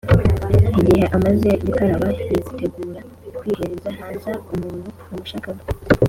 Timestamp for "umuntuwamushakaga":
4.53-5.63